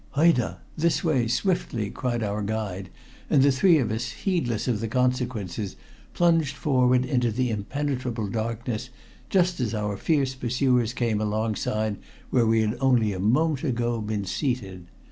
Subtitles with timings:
[0.15, 0.61] "Hoida!
[0.75, 1.27] This way!
[1.27, 2.89] Swiftly!" cried our guide,
[3.29, 5.75] and the three of us, heedless of the consequences,
[6.15, 8.89] plunged forward into the impenetrable darkness,
[9.29, 11.97] just as our fierce pursuers came alongside
[12.31, 14.87] where we had only a moment ago been seated.